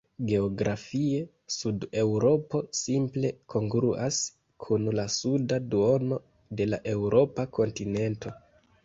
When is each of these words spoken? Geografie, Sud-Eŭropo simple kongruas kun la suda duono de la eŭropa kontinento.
Geografie, 0.29 1.17
Sud-Eŭropo 1.55 2.61
simple 2.77 3.31
kongruas 3.55 4.17
kun 4.65 4.87
la 5.01 5.05
suda 5.17 5.61
duono 5.75 6.19
de 6.63 6.67
la 6.71 6.81
eŭropa 6.95 7.47
kontinento. 7.61 8.35